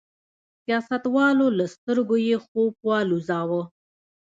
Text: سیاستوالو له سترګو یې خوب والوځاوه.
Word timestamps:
سیاستوالو 0.63 1.47
له 1.57 1.65
سترګو 1.73 2.15
یې 2.27 2.37
خوب 2.45 2.73
والوځاوه. 2.87 3.61